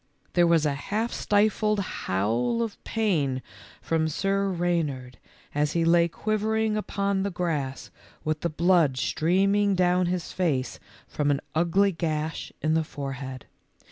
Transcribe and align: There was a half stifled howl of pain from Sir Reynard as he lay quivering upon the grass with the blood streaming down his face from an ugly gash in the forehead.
There 0.33 0.47
was 0.47 0.65
a 0.65 0.73
half 0.73 1.13
stifled 1.13 1.79
howl 1.79 2.63
of 2.63 2.83
pain 2.83 3.43
from 3.83 4.09
Sir 4.09 4.49
Reynard 4.49 5.19
as 5.53 5.73
he 5.73 5.85
lay 5.85 6.07
quivering 6.07 6.75
upon 6.75 7.21
the 7.21 7.29
grass 7.29 7.91
with 8.23 8.41
the 8.41 8.49
blood 8.49 8.97
streaming 8.97 9.75
down 9.75 10.07
his 10.07 10.31
face 10.31 10.79
from 11.07 11.29
an 11.29 11.39
ugly 11.53 11.91
gash 11.91 12.51
in 12.63 12.73
the 12.73 12.83
forehead. 12.83 13.45